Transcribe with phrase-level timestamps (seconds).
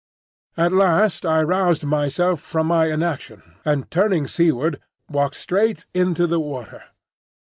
[0.57, 6.39] At last I roused myself from my inaction, and turning seaward walked straight into the
[6.39, 6.81] water.